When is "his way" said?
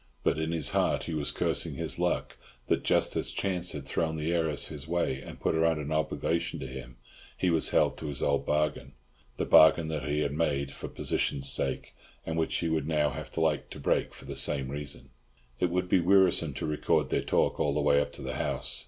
4.73-5.21